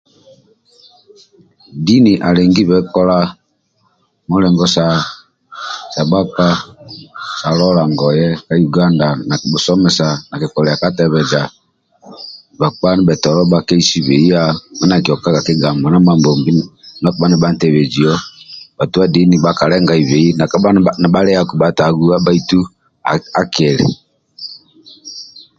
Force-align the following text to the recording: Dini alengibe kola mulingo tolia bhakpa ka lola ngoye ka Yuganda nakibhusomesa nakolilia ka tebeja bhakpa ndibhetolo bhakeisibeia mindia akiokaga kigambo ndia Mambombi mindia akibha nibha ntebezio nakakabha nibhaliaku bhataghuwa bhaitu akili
Dini 1.85 2.13
alengibe 2.27 2.77
kola 2.93 3.17
mulingo 4.29 4.65
tolia 4.75 6.01
bhakpa 6.11 6.47
ka 7.39 7.49
lola 7.59 7.83
ngoye 7.91 8.27
ka 8.45 8.53
Yuganda 8.61 9.07
nakibhusomesa 9.27 10.07
nakolilia 10.29 10.81
ka 10.81 10.89
tebeja 10.97 11.41
bhakpa 12.59 12.87
ndibhetolo 12.93 13.41
bhakeisibeia 13.51 14.41
mindia 14.77 14.97
akiokaga 14.99 15.45
kigambo 15.47 15.85
ndia 15.89 16.05
Mambombi 16.07 16.51
mindia 16.55 17.07
akibha 17.09 17.27
nibha 17.29 17.49
ntebezio 17.53 18.13
nakakabha 20.37 20.69
nibhaliaku 21.01 21.53
bhataghuwa 21.57 22.17
bhaitu 22.25 22.59
akili 23.41 23.87